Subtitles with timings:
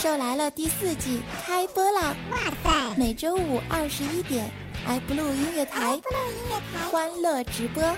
[0.00, 2.16] 兽来了》第四季开播啦！
[2.30, 4.50] 哇塞，每周五二十一点
[4.86, 6.00] ，iBlue 音乐台，
[6.90, 7.82] 欢乐直播。《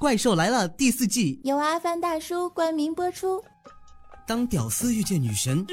[0.00, 3.44] 怪兽来了》第四季由阿凡大叔冠名播出。
[4.26, 5.66] 当屌丝遇见女神，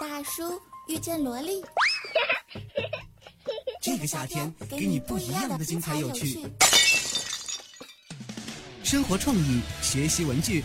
[0.00, 1.62] 大叔遇见萝莉，
[3.82, 6.50] 这个夏天给你不一样的精彩有趣。
[8.82, 10.64] 生活创意，学习文具，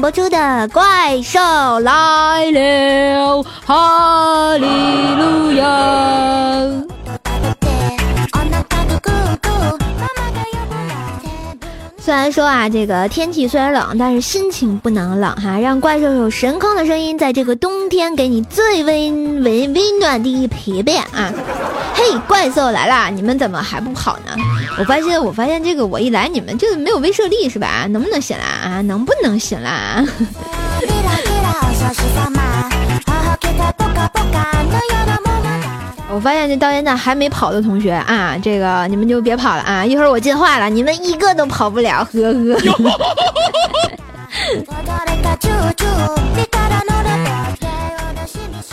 [0.00, 0.36] 播出的
[0.70, 1.38] 《怪兽
[1.80, 6.85] 来了》，哈利路亚。
[12.06, 15.58] 虽然说啊，这个天气虽然冷，但是心情不能冷哈。
[15.58, 21.32] 让怪兽有神坑的声音，在这个冬天给你最温温温暖的陪伴啊！
[21.94, 24.36] 嘿，怪兽来啦，你们怎么还不跑呢？
[24.78, 27.88] 我发现，我发现这个我一来，你们就没有威慑力是吧？
[27.90, 28.44] 能不能醒啦？
[28.62, 30.06] 啊，能不能醒啦？
[36.16, 39.84] 我发现这到现在还没跑的同学啊，这个你们就别跑了啊！
[39.84, 42.56] 一会儿我进化了，你们一个都跑不了，呵呵。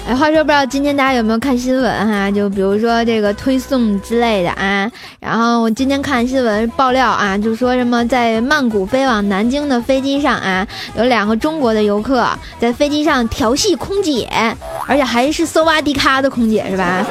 [0.05, 2.29] 哎，话说不知道今天大家有没有看新闻哈？
[2.29, 4.91] 就比如说这个推送之类的啊。
[5.21, 12.27] 然后我今天看新闻爆料啊，就说什么在曼谷飞往南京的飞机上啊，有两个中国的游客
[12.59, 14.29] 在飞机上调戏空姐，
[14.85, 17.07] 而且还是搜挖迪卡的空姐是吧？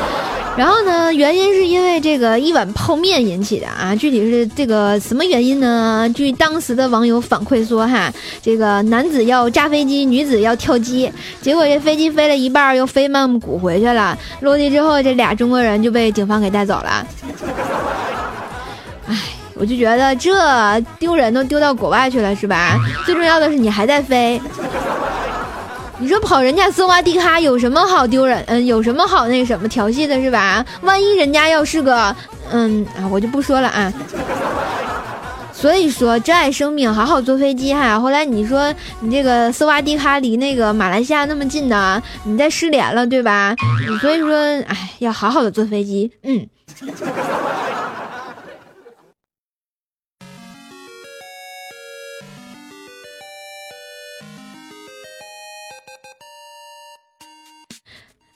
[0.56, 1.12] 然后呢？
[1.14, 3.94] 原因是因为这个一碗泡面引起的啊！
[3.94, 6.06] 具体是这个什么原因呢？
[6.14, 11.10] 据当时的网友反馈说，哈，这个男子要炸飞机，女子要跳机，
[11.40, 14.16] 结果这飞机飞了一半又飞曼谷回去了。
[14.40, 17.06] 落地之后，这俩中国人就被警方给带走了。
[19.08, 19.16] 哎，
[19.54, 22.78] 我就觉得这丢人都丢到国外去了，是吧？
[23.04, 24.40] 最重要的是你还在飞。
[26.02, 28.42] 你说跑人家斯瓦迪卡有什么好丢人？
[28.48, 30.66] 嗯，有什么好那什么调戏的是吧？
[30.80, 32.14] 万一人家要是个……
[32.50, 33.92] 嗯啊，我就不说了啊。
[35.52, 38.00] 所以说，珍爱生命，好好坐飞机哈。
[38.00, 43.54] 后来你说你这个斯瓦迪卡离那个马来西亚那么近呢，你再失联了对吧？
[44.00, 44.34] 所以说，
[44.66, 46.10] 哎，要好好的坐飞机。
[46.24, 46.44] 嗯。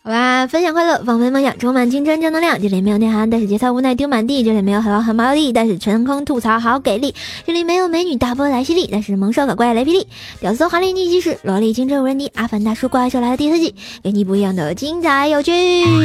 [0.06, 2.62] 好吧，分享快乐，放飞梦想，充满青春正能量。
[2.62, 4.44] 这里没有内涵，但是节操无奈丢满地。
[4.44, 7.12] 这里没有海王很毛力，但是全坑吐槽好给力。
[7.44, 10.06] 这里没有美女大波来犀利，但是萌兽搞怪雷霹雳。
[10.38, 12.30] 屌丝华丽逆袭时，萝莉青春无人敌。
[12.36, 15.50] 阿凡大叔怪兽来了第四季，给你不一样的精彩有趣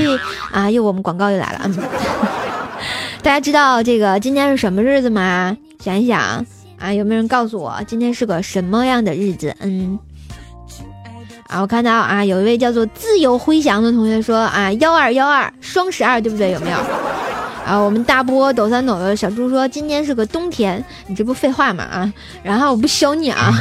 [0.52, 0.72] 啊！
[0.72, 1.72] 又我们广告又来了。
[3.22, 5.56] 大家知道这个今天是什么日子吗？
[5.80, 6.44] 想一想
[6.80, 9.56] 啊，有没有人告诉我今天是个什么样的日子？
[9.60, 10.00] 嗯。
[11.52, 16.52] 啊，我看到啊，有一位叫做自由飞翔的同学说啊，幺二幺二双十二，对不对？
[16.52, 16.78] 有没有？
[17.66, 21.84] 啊，我们大波抖三抖的小猪说今天是个冬天，你这不废话吗？
[21.84, 23.54] 啊，然后我不削你啊，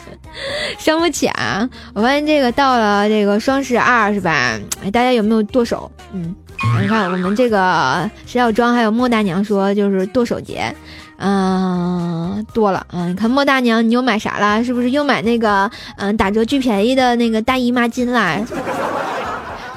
[0.78, 1.68] 伤不起啊。
[1.92, 4.58] 我发现这个到了这个双十二是吧？
[4.82, 5.92] 哎，大家有没有剁手？
[6.14, 6.34] 嗯，
[6.80, 10.74] 你看我们这个石小庄还有莫大娘说就是剁手节。
[11.20, 13.06] 嗯，多了啊！
[13.06, 14.64] 你看莫大娘，你又买啥了？
[14.64, 18.38] 是不是又买那个嗯打折巨便宜的那个大姨妈巾啦？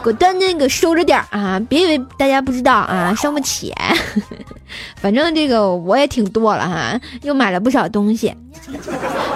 [0.01, 1.59] 果断那个收着点啊！
[1.69, 3.73] 别以为大家不知道啊，伤不起。
[4.95, 8.33] 反正这个我也挺多了哈，又买了不少东西。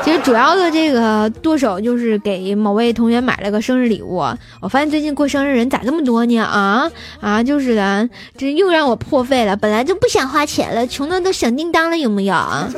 [0.07, 4.24] 其实主要的这个剁手就是给某位同学买了个生日礼物。
[4.62, 6.39] 我发现最近过生日人咋这么多呢？
[6.39, 6.89] 啊
[7.19, 9.57] 啊，就是的，这又让我破费了。
[9.57, 12.69] 本来就不想花钱了，穷的都响叮当了，有没有啊？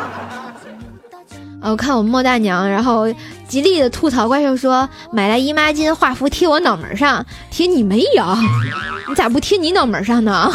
[1.64, 3.06] 我看我莫大娘，然后
[3.48, 8.26] 极力的吐槽怪兽说买来姨妈巾画符贴我脑门上，贴你没有？
[9.08, 10.52] 你咋不贴你脑门上呢？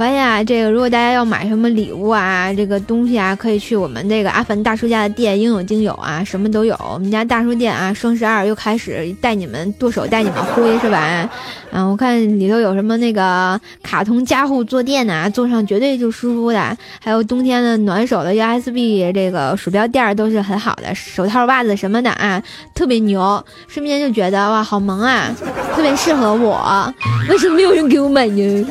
[0.00, 6.74] 发现啊，这个如果大家要买什么礼物啊，这个东西啊，可以去我们这个阿凡大叔家的店，应有尽有啊，什么都有。
[6.90, 11.28] 我们家大叔店啊，双十二又开始带你们剁手，带你们挥，是吧？
[11.70, 22.42] 啊，我看里头有什么那个卡通家护坐垫呐，坐上绝对就舒服的，还有冬天的暖手的 USB 这个鼠标垫都是很好的，手套、袜子什么的啊，
[22.74, 23.44] 特别牛。
[23.68, 25.28] 瞬间就觉得哇，好萌啊，
[25.76, 26.90] 特别适合我。
[27.28, 28.66] 为什么没有人给我买呢？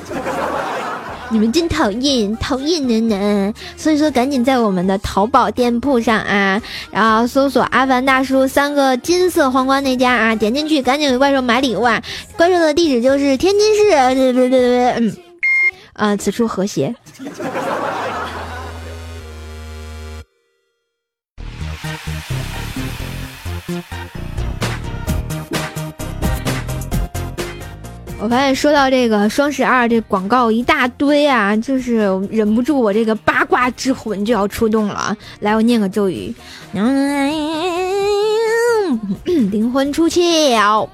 [1.32, 3.54] 你们真讨厌，讨厌人呢。
[3.78, 6.60] 所以说，赶紧在我们的淘宝店铺上啊，
[6.92, 12.02] 然后搜索“阿凡大叔”三个金色皇冠那家啊，点进去，赶紧给怪兽买礼物啊！
[12.36, 15.18] 怪兽的地址就是天津市，对对对对，嗯，
[15.94, 16.96] 啊，此处和谐。
[28.22, 32.00] 我发现说到这个双十二，这广告一大堆啊，就是
[32.30, 35.16] 忍不住我这个八卦之魂就要出动了。
[35.40, 36.36] 来，我念个咒语，
[39.24, 40.86] 灵魂出窍。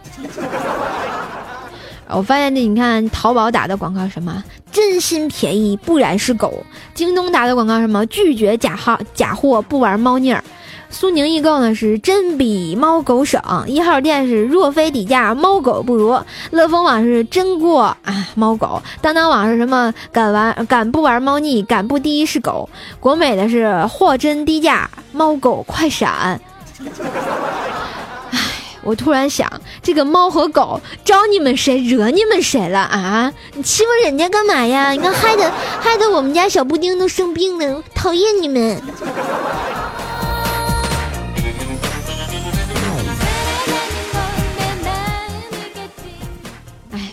[2.08, 6.64] 我发现这，你看淘宝打的广告什么，真心便宜，不然是狗；
[6.94, 10.44] 京东打的广告什么，拒绝假号假货，不玩猫腻儿。
[10.90, 16.20] 苏宁易购呢是真比猫狗省，一号店是若非底价猫狗不如，
[16.52, 26.40] 乐蜂网是真过啊猫狗，当当网是什么敢玩敢不玩猫腻，敢不第一是狗，国美的是货真低价猫狗快闪。
[28.32, 28.40] 唉，
[28.84, 33.34] 我突然想，这个猫和狗招你们谁惹你们谁了啊？
[33.54, 34.92] 你欺负人家干嘛呀？
[34.92, 38.82] 你看害得害得我们家小布丁都生病了，讨厌你们。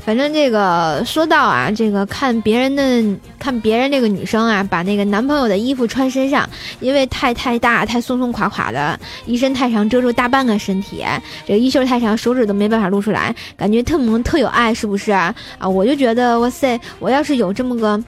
[0.05, 2.83] 反正这个说到啊，这个看别人的
[3.39, 6.49] 看别人这个女生啊，把那个男朋友的衣服穿身上，
[6.81, 11.05] 因为太太大太松松垮垮的，衣身太长遮住大半个身体，
[11.47, 15.33] 这个衣袖太长手指都没办法露出来，感觉特萌特有爱，是不是啊？
[15.61, 18.03] 我就觉得哇塞，我要是有这么个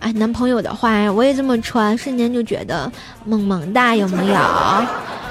[0.00, 2.92] 哎男朋友的话，我也这么穿，瞬间就觉得
[3.24, 4.34] 萌萌哒，有没有？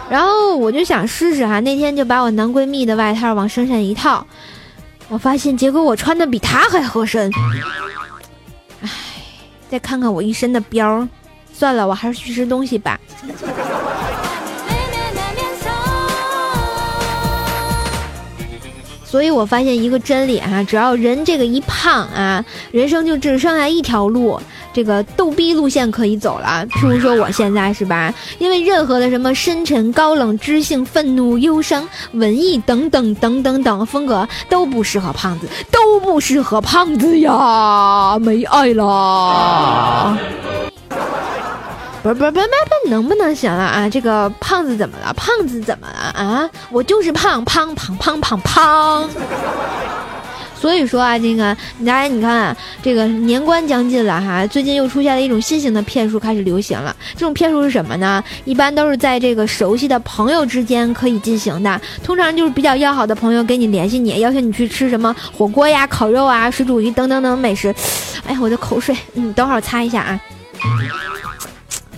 [0.09, 4.25] 然后我就想试试哈，那天就把我男闺蜜的外套往身上一套。
[5.09, 7.31] 我发现，结果我穿的比他还合身。
[8.81, 8.89] 唉，
[9.69, 11.07] 再看看我一身的膘，
[11.53, 12.99] 算了，我还是去吃东西吧。
[19.05, 24.39] 所以我发现一个真理啊，只要人这个一胖啊，人生就只剩下一条路。
[24.77, 28.13] 这个逗逼路线可以走了，譬如说我现在是吧？
[28.37, 40.15] 因为任何的什么深沉、高冷、知性、愤怒、忧伤、文艺等等等等等风格都不适合胖子，都不适合胖子呀，没爱了。
[42.03, 43.89] 不是不是不是不能不能行了啊？
[43.89, 45.11] 这个胖子怎么了？
[45.15, 46.47] 胖子怎么了啊？
[46.69, 49.09] 我就是胖胖胖胖胖胖。
[50.59, 56.95] 所以说啊，这个大家你看，这个年关将近了哈，最近又出现了一种新型的骗术开始流行了。
[57.13, 58.23] 这种骗术是什么呢？
[58.45, 67.73] 一般都是在这个熟悉的朋友之间可以进行的，通常就是比较要好的朋友给你联系你，邀请你去吃什么火锅呀、烤肉啊、水煮鱼等等等美食。
[68.25, 70.21] 哎，我的口水，嗯，等会儿擦一下啊。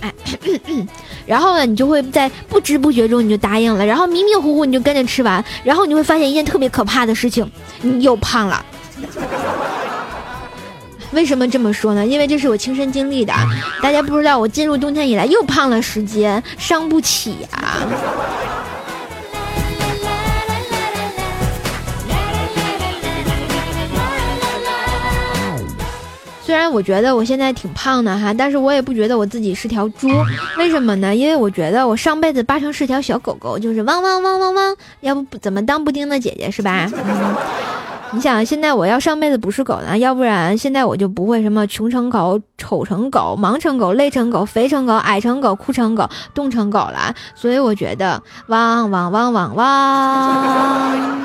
[0.00, 0.12] 哎。
[1.30, 7.48] 然后呢，你就会在不知不觉中你就答应了，然后迷迷糊糊你就跟着吃完，然后你会发现一件特别可怕的事情，
[7.82, 8.64] 你又胖了。
[11.14, 12.04] 为什么这么说呢？
[12.04, 13.32] 因为这是我亲身经历的，
[13.80, 17.78] 大家不知道我进入冬天以来又胖了十斤，伤不起啊。
[26.50, 30.08] 虽然我觉得我现在挺胖的哈，但是我也不觉得我自己是条猪。
[30.58, 31.14] 为什么呢？
[31.14, 36.90] 因为我觉得我上辈子八成是条小狗狗，就是汪汪汪汪汪，要不怎么当布丁的姐姐是吧？
[38.10, 47.14] 你想现在我要上辈子不是狗呢，要不然现在我就不会什么穷成狗、丑成狗、忙成狗、累成狗、肥成狗、矮成狗、哭成狗、冻成狗了。
[47.36, 51.20] 所以我觉得汪汪汪汪汪。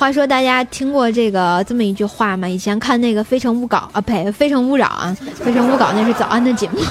[0.00, 2.48] 话说大家听过这个这么一句话吗？
[2.48, 5.14] 以前看那个《非诚勿扰》啊，呸，《非诚勿扰》啊，
[5.44, 6.80] 《非诚勿扰》那是早安的节目，《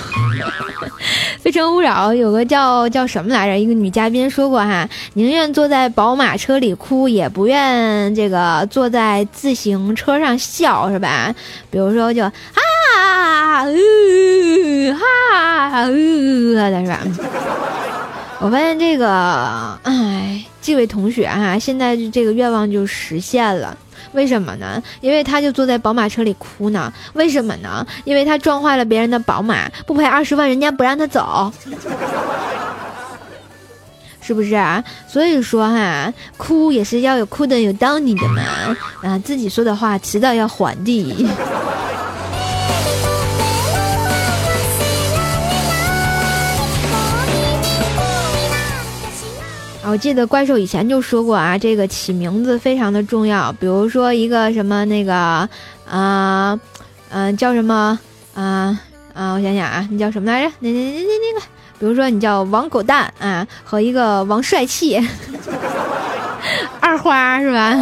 [1.42, 3.58] 非诚勿扰》有个叫叫什么来着？
[3.58, 11.34] 一个女嘉宾说过哈，宁愿坐在宝马车里哭，也不愿这个坐在自行车上笑，是吧？
[11.72, 12.32] 比如说就啊
[14.94, 17.00] 哈哈的是吧？
[18.42, 23.78] 我发现这个，哎，这位同学哈，现在这个愿望就实现了。
[24.14, 24.82] 为什么呢？
[25.02, 26.92] 因为他就坐在宝马车里哭呢。
[27.14, 27.86] 为什么呢？
[28.06, 31.52] 因为他撞坏了别人的宝马，不赔二十万，人家不让他走，
[34.22, 34.82] 是不是啊？
[35.06, 38.42] 所以说哈，哭也是要有哭的有道理的嘛。
[39.02, 41.28] 啊，自己说的话迟早要还的。
[49.90, 53.52] 我记得怪兽以前就说过啊，这个起名字非常的重要。
[53.54, 55.50] 比如说一个什么那个
[55.90, 56.60] 啊，
[57.10, 58.00] 嗯，叫什么
[58.36, 58.80] 啊
[59.16, 59.34] 啊？
[59.34, 60.54] 我想想啊，你叫什么来着？
[60.60, 61.46] 那那那那那个，
[61.80, 65.00] 比如说你叫王狗蛋啊，和一个王帅气，
[66.80, 67.76] 二花是吧？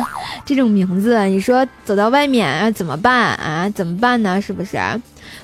[0.45, 3.69] 这种名字，你说走到外面啊怎么办啊？
[3.75, 4.41] 怎么办呢？
[4.41, 4.77] 是不是？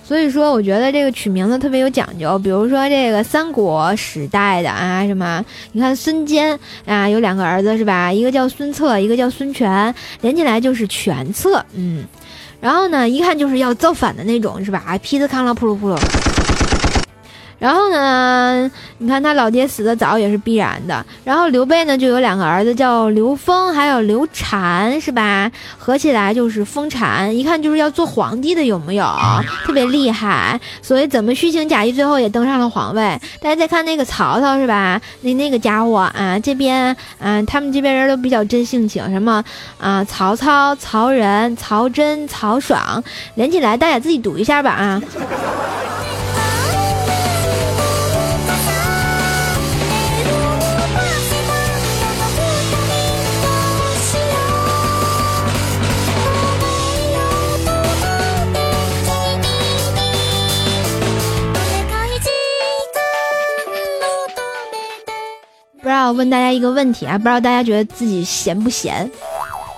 [0.05, 2.37] 所以说，我觉得这个取名字特别有讲究。
[2.39, 5.43] 比如说这个三国时代的啊，什么？
[5.71, 8.11] 你看孙坚啊，有两个儿子是吧？
[8.11, 11.65] 一个叫孙策，一个叫孙权，连起来就是权策。
[11.73, 12.05] 嗯，
[12.59, 14.83] 然后呢，一看就是要造反的那种是吧？
[14.85, 16.32] 啊劈子康了扑噜扑噜。
[17.63, 21.05] 然后呢，你看他老爹死的早也是必然的。
[21.23, 25.49] 然后刘备呢就有两个儿子，叫刘封还有刘禅，是吧？
[25.77, 29.05] 合起来就是封禅，一看就是要做皇帝的，有没有？
[29.63, 30.59] 特别厉害。
[30.81, 33.17] 所以怎么虚情假意，最后也登上了皇位。
[33.39, 34.99] 大家再看那个曹操，是吧？
[35.21, 39.41] 那那个家伙啊，这边啊，他们这边人都比较真性情，什么
[39.79, 40.03] 啊？
[40.03, 43.01] 曹操、曹仁、曹真、曹爽，
[43.35, 45.01] 连起来大家自己读一下吧啊。
[66.13, 69.09] 问大家一个问题啊，不知道大家觉得自己闲不闲？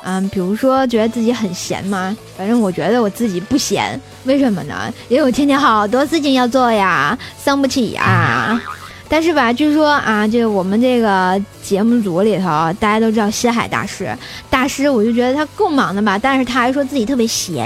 [0.07, 2.15] 嗯，比如说觉得自己很闲吗？
[2.37, 4.93] 反正我觉得我自己不闲，为什么呢？
[5.07, 8.61] 因为我天天好多事情要做呀，伤不起呀。
[9.07, 12.45] 但是吧，据说啊，这个我们这个节目组里头，
[12.79, 14.15] 大家都知道西海大师，
[14.49, 17.65] 大师我就觉得他够忙的吧，但是他还说自己特别闲。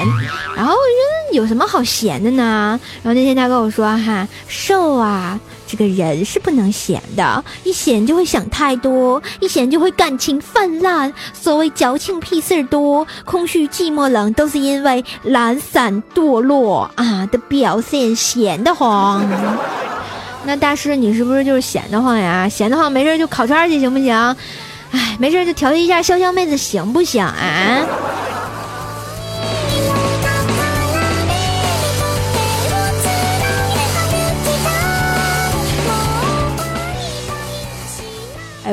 [0.55, 2.79] 然后我觉得有什么好闲的呢？
[3.03, 5.37] 然后那天他跟我说哈，瘦啊。
[5.71, 11.13] 这个人是不能闲的，一闲就会想太多，一闲就会感情泛滥。
[11.31, 18.15] 所谓矫情屁事儿多，空虚寂寞冷，都是因为懒散堕落啊的表现。
[18.15, 19.23] 闲得慌，
[20.43, 22.49] 那大师你是不是就是闲得慌呀？
[22.49, 24.15] 闲得慌没事就烤串去行不行？
[24.91, 27.85] 哎，没事就调戏一下潇潇妹子行不行啊？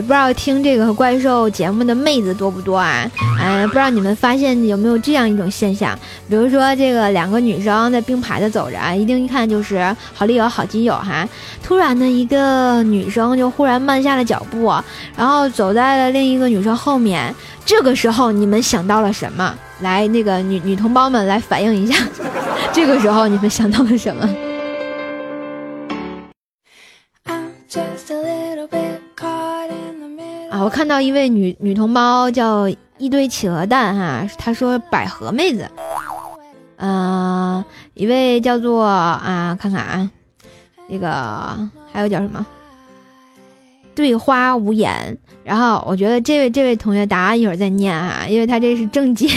[0.00, 3.10] 不知道听这个怪兽节目的妹子多不多啊？
[3.40, 5.98] 哎，不知道你们发现有没有这样一种现象？
[6.28, 11.26] 比如说这个两个女生在并排的走着，一定一看就是好丽友好基友哈。
[11.62, 14.72] 突然呢，一个女生就忽然慢下了脚步，
[15.16, 17.34] 然后走在了另一个女生后面。
[17.64, 19.54] 这个时候你们想到了什么？
[19.80, 21.96] 来，那个女女同胞们来反映一下，
[22.72, 24.28] 这个时候你们想到了什么？
[30.62, 35.68] 我看到一位女女同胞叫一堆企鹅蛋哈，她说百合妹子，
[36.76, 40.10] 嗯，一位叫做啊，看看啊，
[40.88, 41.56] 那个
[41.92, 42.44] 还有叫什么？
[43.94, 45.16] 对花无言。
[45.42, 49.28] 然后我觉得这位这位同学答案一会儿再念啊，因为他这是正解。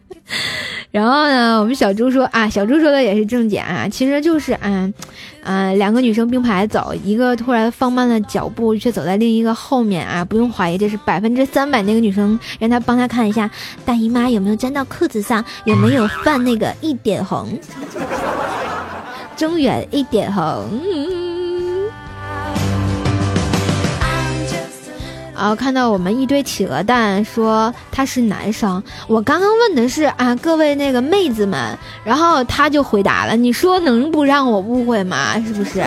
[0.92, 4.92] 然后呢，我们小猪说啊，小猪说的也是正解啊，其实就是嗯，
[5.42, 13.50] 啊，两个女生并排走，一个突然放慢了脚步，却走在另一个后面啊，不用怀疑，这是百分之三百那个女生让她帮她看一下
[13.84, 17.48] 大姨妈有没有粘到裤子上，有没有泛那个一点红，
[19.36, 20.42] 中远一点红。
[20.72, 21.19] 嗯
[25.40, 35.42] 然后看到我们一堆企鹅蛋说他是男生，我刚刚问的是啊各位那个妹子们，然后他就回答了，你说能不让我误会吗？
[35.46, 35.82] 是不是？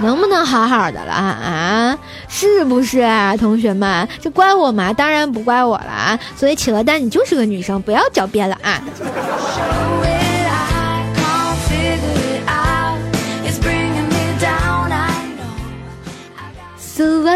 [0.00, 1.96] 能不能好好的了啊？
[2.28, 4.08] 是不是啊，同学们？
[4.20, 4.92] 这怪我吗？
[4.92, 6.18] 当然不怪我了啊！
[6.34, 8.82] 所以企鹅蛋，你就是个女生，不要狡辩了啊！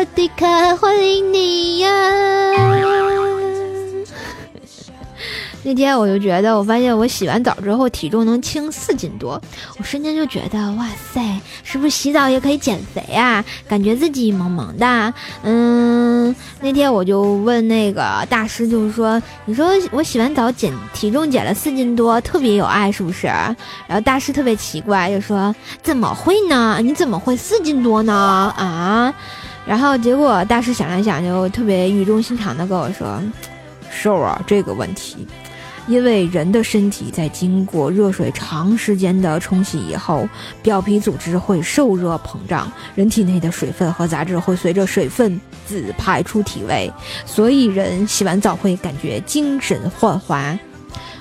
[0.04, 1.90] 迪卡，欢迎你呀！
[5.62, 9.40] 那天我就觉得，我发现我洗完澡之后体重能轻四斤多，
[9.78, 11.21] 我瞬间就觉得，哇塞，
[11.62, 13.45] 是不是洗澡也可以减肥啊？
[13.69, 15.12] 感觉自己萌萌的。
[15.42, 23.26] 嗯，那天我就问那个大师，就是说，你说我洗完澡减体重减了四斤多，特别有爱是不是？
[23.26, 23.57] 然
[23.90, 26.78] 后大师特别奇怪，就说怎么会呢？
[26.83, 28.14] 你怎么会四斤多呢？
[28.57, 29.14] 啊？
[29.67, 33.21] 然后结果大师想了想，就特别语重心长的跟我说，
[33.90, 35.26] 瘦啊，这个问题。
[35.87, 40.29] 因为人的身体在经过热水长时间的冲洗以后，
[40.62, 46.88] 表皮组织会受热膨胀，人体内的水分和杂质会随着水分子排出体外，
[47.25, 50.57] 所以人洗完澡会感觉精神焕发。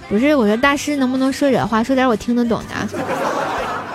[0.08, 3.00] 不是，我说大师能不能说点话，说点我听得懂的？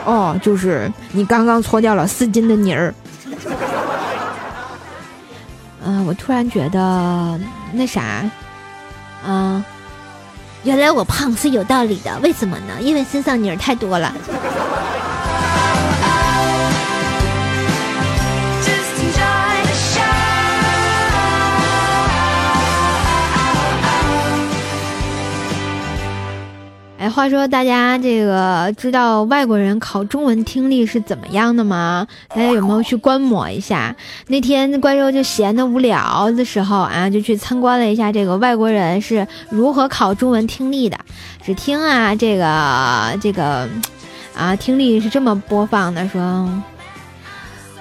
[0.05, 2.93] 哦，就是你刚刚搓掉了四斤的泥儿。
[6.15, 7.39] 突然觉得
[7.73, 8.29] 那啥，
[9.27, 9.65] 嗯。
[10.63, 12.81] 原来我胖是有道理的，为什么呢？
[12.81, 14.15] 因为身上泥儿太多了。
[27.05, 32.07] 哎，话说大家这个知道外国人考中文听力是怎么样的吗？
[32.31, 33.95] 大家有没有去观摩一下？
[34.29, 40.99] 那天怪兽就闲的无聊的时候啊，就去参观了一下这个外国人是如何考中文听力的。
[41.45, 43.69] 只听啊，这个这个，
[44.35, 46.49] 啊，听力是这么播放的，说。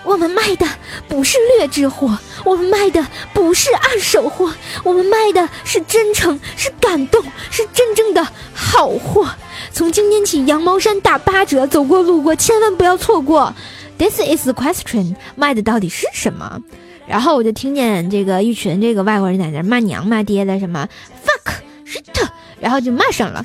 [0.04, 0.66] 我们卖的
[1.08, 4.52] 不是劣质货，我们卖的不是二手货，
[4.84, 9.28] 我们卖的是真诚，是感动，是真正的好货。
[9.72, 13.54] 从今天起，羊毛衫打八折，走过路过千万不要错过。
[13.98, 16.62] This is the question，卖的到底是什么？
[17.08, 20.88] 然后我就听见这个一群这个外国人在那骂娘骂爹的，什么
[21.26, 21.54] fuck
[21.86, 22.28] shit，
[22.60, 23.44] 然后就骂上了，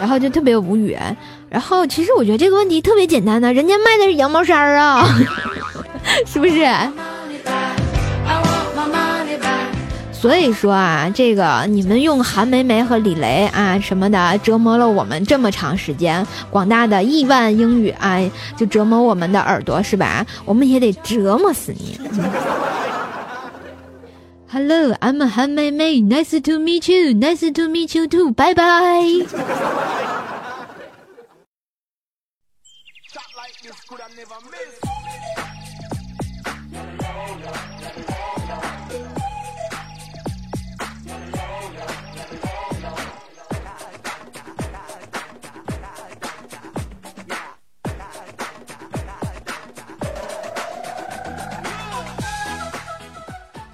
[0.00, 0.96] 然后就特别无语。
[1.50, 5.08] 然后，其实我觉得这个问题特别简单呢，人家卖的是羊毛衫儿啊，
[6.26, 6.66] 是不是？
[10.12, 18.18] 所以说啊，这个你们用韩梅梅和李雷啊什么的折磨了我们这么长时间，广大的亿万英语啊，
[18.56, 20.26] 就折磨我们的耳朵是吧？
[20.44, 21.98] 我们也得折磨死你。
[24.50, 29.26] Hello，I'm 韩梅梅，Nice to meet you，Nice to meet you too，Bye bye。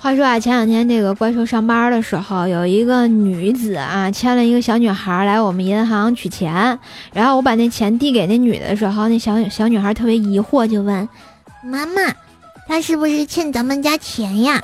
[0.04, 6.78] 话说啊，前两天这个怪兽上班的时候，有一个女子啊牵了一个小女孩来我们银行取钱，
[7.14, 11.08] 然后我把那钱递给那女的时候，那小小女孩特别疑惑，就问
[11.62, 12.02] 妈妈
[12.68, 14.60] ：“她是不是欠咱们家钱呀？”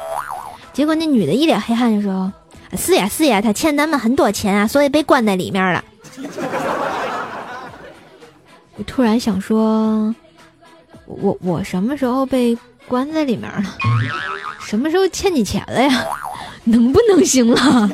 [0.74, 2.32] 结果那女的一脸黑汗就说
[2.76, 5.84] ：“是呀是呀，她欠咱们很多钱啊，所以被关在里面了。
[8.76, 10.14] ”我突然想说，
[11.06, 12.58] 我我什么时候被
[12.88, 13.62] 关在里面了？
[14.60, 16.04] 什么时候欠你钱了呀？
[16.64, 17.90] 能不能行了？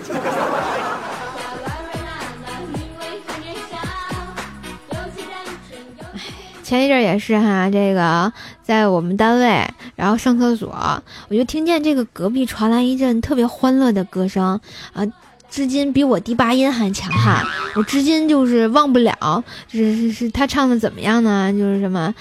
[6.67, 10.69] 前一阵也是哈，这个在我们单位，然后上厕所，
[11.29, 14.59] 我就听见这个隔壁传来一阵特别欢乐的歌声
[14.93, 15.07] 啊，
[15.49, 21.53] 至今比我第八音还强悍，我至今就是忘不了，是是是，他唱的怎么样呢？
[21.53, 22.13] 就是什么。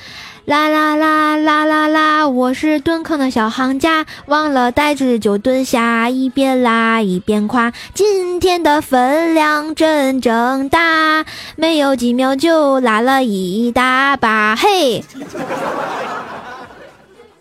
[0.45, 2.27] 啦啦啦啦啦啦！
[2.27, 7.73] 我是蹲坑的小行家，忘了带纸就蹲下，一边拉一边夸。
[7.95, 14.55] 今天的分量真正大，没有几秒就拉了一大把。
[14.55, 15.03] 嘿，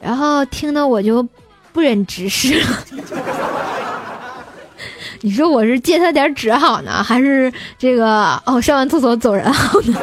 [0.00, 1.28] 然后听得我就
[1.74, 2.66] 不忍直视了。
[5.20, 9.98] 你说我是借他点纸好呢，还是这个哦上完厕所走人好呢？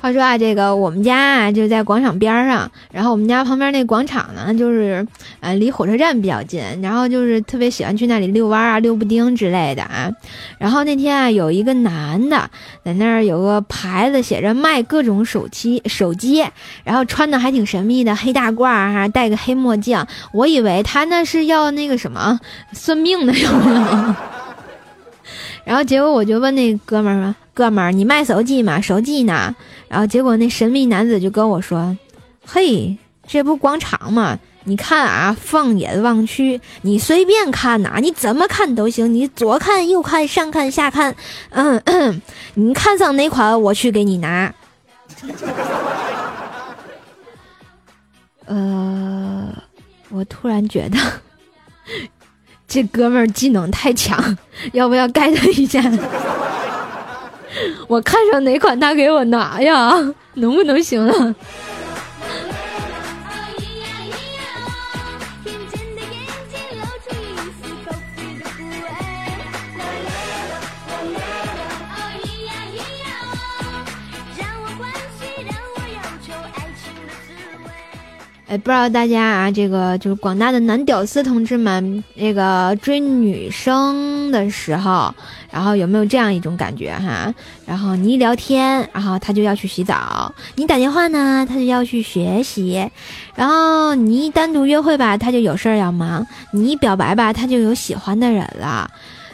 [0.00, 5.04] 话说啊，这个我们家啊就在广场边上，然后我们家旁边那广场呢，就是
[5.40, 10.08] 呃离火车站比较近，然后就是特别喜欢去那里遛弯啊、溜布丁之类的啊。
[10.58, 12.48] 然后那天啊，有一个男的
[12.84, 16.44] 在那儿有个牌子写着卖各种手机手机，
[16.84, 22.38] 然后穿的还挺神秘的，黑大褂哈，戴个黑墨镜，我以为他那是要那个什么
[22.72, 24.14] 算命的有没有？
[25.64, 28.80] 然后结果我就问那哥们儿说：“哥们儿，你卖手机吗？
[28.80, 29.54] 手机呢？”
[29.88, 31.96] 然后结果那神秘男子就跟我说
[32.46, 32.96] ：“嘿，
[33.26, 34.38] 这不广场吗？
[34.64, 41.16] 你看啊，放眼望去，你随便看呐，你怎么看都行，你左看右看上看下看，
[41.50, 42.20] 嗯，
[42.54, 44.54] 你看上哪款我去给你拿。
[48.44, 49.50] ”呃，
[50.10, 50.98] 我突然觉得。
[52.66, 54.36] 这哥们儿技能太强，
[54.72, 55.80] 要不要盖他一下？
[57.88, 59.92] 我看上哪款他给我拿呀？
[60.34, 61.34] 能不能行啊？
[78.48, 85.14] 哎，不知道大家啊，这个就是广大的男屌丝同志们，那个追女生的时候，
[85.50, 87.30] 然后有没有这样一种感觉哈？
[87.66, 92.88] 然后你一聊天，然后他就要去洗澡；你打电话呢，他就要去学习；
[93.34, 98.90] 然后你一单独约会吧，他就有事儿要忙；你一表白吧，他就有喜欢的人了。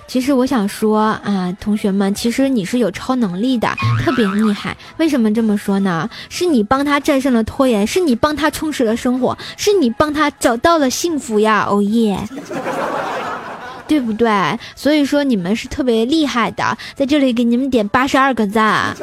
[0.07, 3.69] 其实我想说啊，同学们，其实你是有超能力的，
[4.05, 4.77] 特别厉害。
[4.99, 6.09] 为什么这么说呢？
[6.29, 11.67] 是你帮他战胜了拖延，是你帮他充实了生活，是你帮他找到了幸福呀！
[11.69, 12.19] 哦耶，
[13.89, 14.59] 对不对？
[14.77, 18.95] 所以说你们是特别厉害的，在这里给你们点八十二个赞。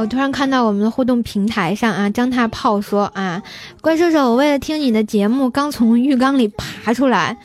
[0.00, 3.42] 我突然看到我们的互动平台上啊，张大炮说啊，
[3.80, 7.36] 怪兽兽，我为了听你的节目，刚从浴缸里爬出来，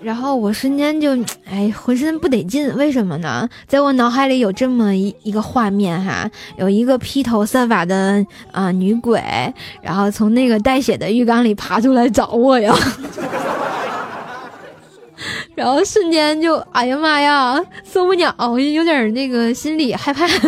[0.00, 3.48] 然后我瞬间就哎浑身不得劲，为什么呢？
[3.66, 9.20] 在我脑海里有这么一一个画面哈，有一个披头散发的啊女鬼，
[9.82, 12.72] 然后从那个带血的浴缸里爬出来找我呀。
[15.54, 20.26] 然后瞬间就，哎呀妈呀，受不了，有点那个心里害怕。
[20.26, 20.44] 愿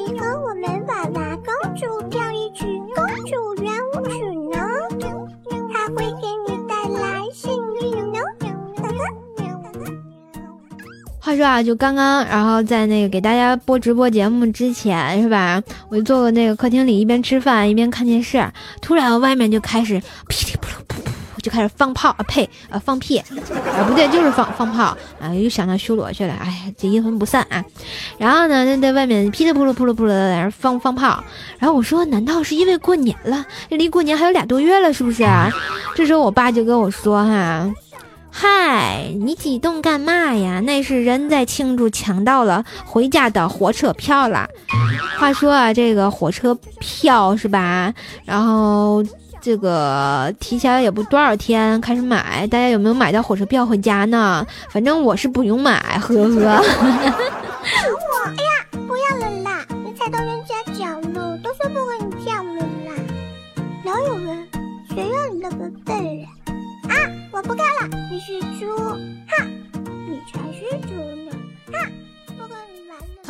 [0.00, 4.12] 意和我们娃娃公主跳一曲公主圆舞曲
[4.50, 4.58] 呢？
[5.72, 8.18] 它会给你带来幸运呢。
[11.22, 15.62] 话说啊，就刚刚，然后在那个给大家播直播节目之前，是吧？
[15.88, 18.44] 我就坐在那个客厅里，一边吃饭一边看电视，
[18.80, 20.79] 突然外面就开始噼里啪啦。
[21.40, 23.24] 就开始放炮啊呸啊放屁啊
[23.88, 27.64] 不对就是放放炮啊又想到修罗去了哎呀这阴魂不散啊。
[28.18, 31.22] 然后呢在外面噼里扑噜扑噜扑噜的在那放放炮。
[31.58, 33.44] 然后我说难道是因为过年了？
[33.68, 35.50] 这离过年还有俩多月了是不是啊？
[35.94, 37.70] 这时候我爸就跟我说哈
[38.30, 40.60] 嗨你激动干嘛呀？
[40.60, 44.48] 那是人在庆祝抢到了回家的火车票了。
[45.18, 47.92] 话说啊这个火车票是吧？
[48.24, 49.04] 然后。
[49.42, 54.46] 这个提前也不多少天开始买，大家有没有买到火车票回家呢？
[54.68, 56.20] 反正我是不用买，呵呵。
[56.24, 56.62] 我，
[58.26, 59.64] 哎呀，不要了啦！
[59.84, 62.92] 你踩到人家脚了，都说不和你跳了啦。
[63.84, 64.46] 哪有人？
[64.94, 66.28] 谁让你的宝贝
[66.88, 66.94] 啊？
[67.32, 69.49] 我不干了，你是猪，哼，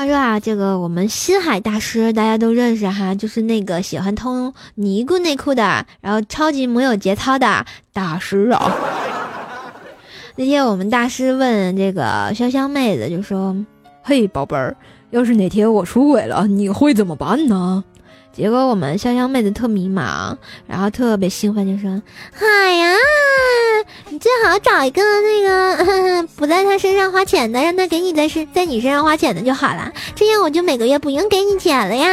[0.00, 8.74] 他说啊，这个我们新海大师大家都认识哈，就是那个喜欢偷尼姑内裤的，然后超级没有节操的大师啊。
[10.36, 13.54] 那天我们大师问这个潇湘妹子，就说
[14.02, 14.74] ：“嘿，宝贝儿，
[15.10, 17.84] 要是哪天我出轨了，你会怎么办呢？”
[18.32, 22.00] 结果我们潇潇妹子特迷茫，然后特别兴奋，就说
[22.32, 22.86] ：“嗨呀，
[24.08, 32.08] 你最好找一个那个 不在他身上花钱的，让他给你在身在你身上花钱的就好了，这样我就每个月不用给你钱了呀。”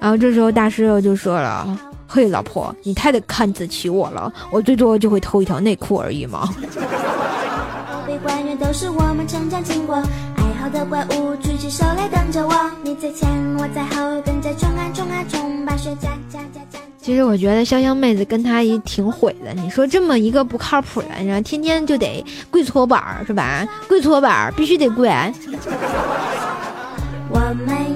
[0.00, 6.48] 然后这时候大师又就说了：“嘿，老婆，你太得看得起我了，我最多就会偷一条内裤而已嘛。”
[10.60, 16.78] 好的怪物举起手来等着我，你在前，我在后，跟着冲啊冲啊冲，把雪加加加加。
[17.00, 19.54] 其实我觉得潇湘妹子跟他也挺毁的。
[19.54, 23.66] 你说这么一个不靠谱的，你说天天就得跪搓板儿是吧？
[23.88, 25.08] 跪搓板儿必须得跪。
[27.30, 27.89] 我们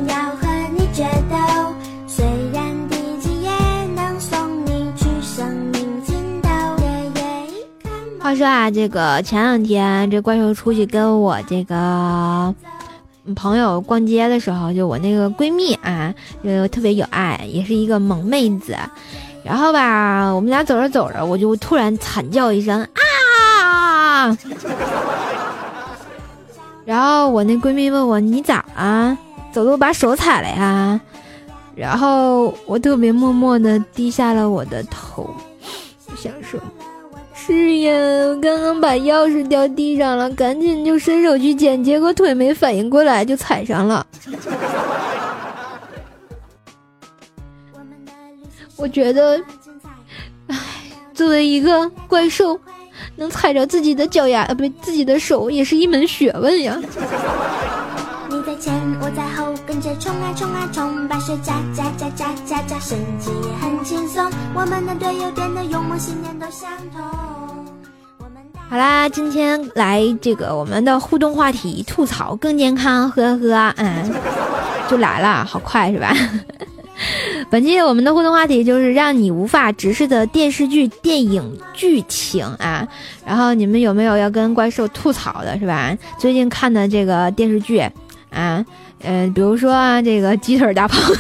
[8.25, 12.55] 话说啊，这个前两天这怪兽出去跟我这个
[13.37, 18.75] 朋友逛街的时候，就我那个闺蜜啊，就特别有爱，也是一个萌妹子。
[19.45, 24.35] 然后吧，我们俩走着走着，我就突然惨叫一声啊！
[26.87, 29.19] 然后我那闺蜜问我你咋了？
[29.53, 30.99] 走路把手踩了呀？
[31.75, 35.29] 然后我特别默默的低下了我的头，
[36.07, 36.59] 不想说。
[37.47, 44.07] 是呀，我刚刚把钥匙掉地上了，赶紧就伸手去捡，结果腿没反应过来就踩上了。
[48.77, 49.39] 我觉得，
[50.47, 50.57] 唉，
[51.13, 52.59] 作为一个怪兽，
[53.17, 56.81] 能踩着自己的脚丫，呃，不，自己的手，也是一门学问呀。
[58.31, 64.31] 你在前，我在后，跟着冲啊冲啊冲，把水加加加加加加，升级也很轻松。
[64.55, 67.34] 我们的队友变得勇猛，信念都相同。
[68.75, 74.13] 好啦，今天来这个我们的互动话题，吐槽更健康，呵呵，嗯，
[74.91, 76.13] 就来了，好快是吧？
[77.49, 82.85] 本期我们的互动话题就是让你无法直视的电视剧、电影剧情啊。
[83.25, 85.97] 然后你们有没有要跟怪兽吐槽的，是吧？
[86.19, 87.79] 最近看的这个电视剧
[88.31, 88.65] 啊，
[89.05, 91.01] 嗯，比如说这个鸡腿大胖，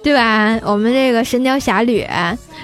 [0.00, 0.60] 对吧？
[0.62, 2.06] 我们这个神雕侠侣。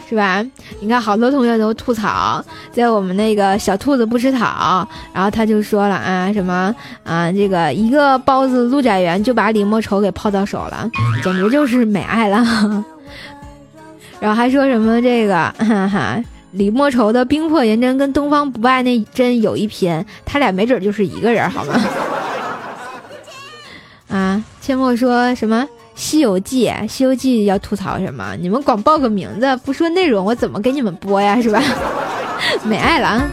[0.08, 0.44] 是吧？
[0.80, 2.40] 你看，好多同学都吐槽，
[2.72, 10.88] 在我们那个小兔子不吃草，然后他就说了啊，什么啊，这个一个包子陆展元就把李莫愁给泡到手了，
[11.24, 12.36] 简直就是美爱了。
[14.20, 21.74] 然后还说什么这个哈哈，李莫愁的冰魄银针跟东方不败那针有一拼，他俩没准就是一个人，好吗？
[24.08, 25.62] 啊，阡陌说什么？
[25.96, 28.36] 《西游记》《西游记》要吐槽什么？
[28.36, 31.40] 你们光报个名字不说内容，我怎么给你们播呀？
[31.42, 31.60] 是吧？
[32.62, 33.28] 美爱了。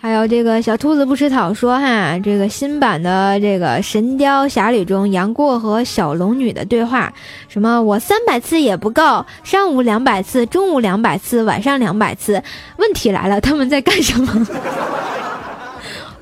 [0.00, 7.10] 还有这个小兔子不吃草说哈，这个新版的这个《神雕侠侣》中杨过和小龙女的对话，
[7.48, 12.42] 什么我三百次也不够，上午两百次，中午两百次，晚上两百次。
[12.76, 14.46] 问题来了，他们在干什么？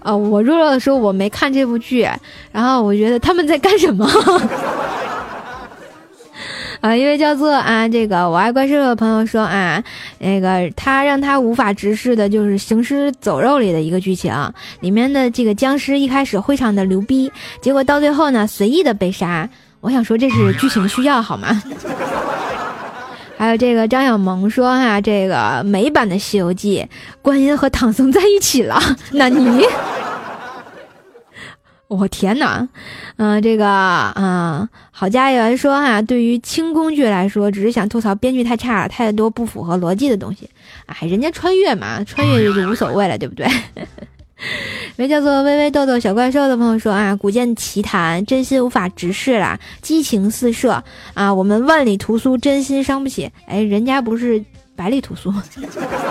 [0.05, 2.09] 呃，我弱弱的说我没看这部剧，
[2.51, 4.07] 然后我觉得他们在干什么？
[6.81, 9.83] 啊， 一位叫做啊这个我爱怪兽的朋友说啊，
[10.19, 14.35] 那个他让他无法直视的就是《行尸走肉》里的一个剧情，
[14.81, 19.49] 里面的这个僵尸一开始非常的牛逼，结果到最后呢随意的被杀。
[19.81, 21.63] 我想说这是剧情需要好吗？
[23.43, 26.87] 还有这个张小萌说哈，这个美版的《西游记》，
[27.23, 29.65] 观音和唐僧在一起了，那你，
[31.91, 32.69] 我天哪，
[33.17, 40.49] 嗯，这个啊，郝家园说哈，对于轻工剧来说，只是想吐槽编剧太差了，太多不符合逻辑的东西，
[40.87, 43.45] 哎，人家穿越嘛，穿越就无所谓了，对不对？
[44.97, 50.83] 没叫做微微豆豆小怪兽的朋友说啊，古剑奇谭，真心无法直视啦，激情四射
[51.15, 51.33] 啊！
[51.33, 53.31] 我们万里屠苏，真心伤不起。
[53.47, 54.45] 哎，人家不是
[54.77, 55.33] 百里屠苏。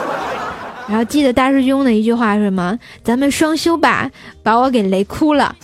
[0.89, 2.77] 然后记得大师兄的一句话是什么？
[3.03, 4.09] 咱们双修吧，
[4.41, 5.55] 把我给雷哭了。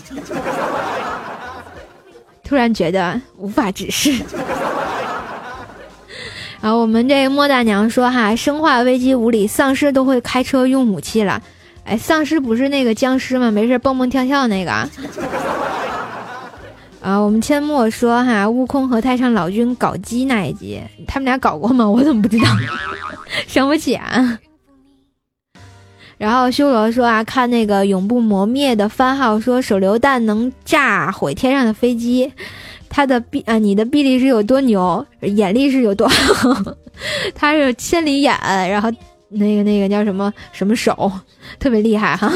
[2.44, 4.12] 突然觉得无法直视。
[6.62, 11.42] 然 后我们这莫大娘说哈，生化危机五里丧尸都会开车用武器了。
[11.88, 13.50] 哎，丧尸不是那个僵尸吗？
[13.50, 14.72] 没事蹦蹦跳跳那个。
[17.02, 21.90] 啊，我们阡陌说哈，悟空和太上老君搞基那一集，他们俩搞过吗？
[21.90, 22.46] 我怎么不知道？
[23.48, 24.38] 想不起啊。
[26.18, 32.30] 然后修罗说啊，看那个永不磨灭的番号说手榴弹能炸毁天上的飞机，
[32.90, 36.76] 他的臂啊，你的臂力是有多牛，眼力是有多好？
[37.34, 38.38] 他是千里眼，
[38.70, 38.92] 然后。
[39.30, 41.12] 那个那个叫什么什么手，
[41.60, 42.32] 特别厉害哈，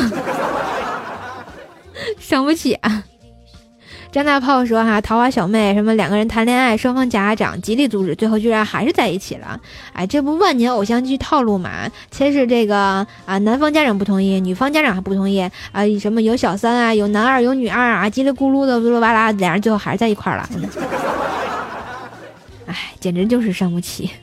[2.19, 3.03] 伤不起啊！
[4.11, 9.57] 张大炮说哈，桃花小妹什么两个人谈恋爱，双方家长极力阻止，最后居然还是在一起了。
[9.93, 11.89] 哎，这不万年偶像剧套路嘛？
[12.11, 15.39] 先是这个啊，男方家长不同意，女方家长还不同意
[15.71, 20.49] 啊，什么有小三啊，有男二有女二啊，叽里咕噜的噜噜哇啦，两人最后还是在一块了。
[22.67, 24.11] 哎，简直就是伤不起。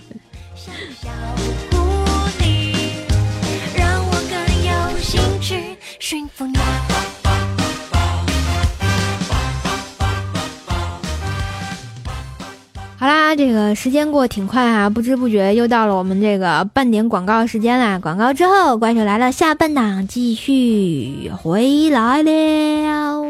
[13.00, 17.96] 好啦，这个时间过挺快啊，不知不觉又到了我们这个半点广告时间啦。
[17.96, 23.22] 广告之后，怪兽来了，下半档继续回来了。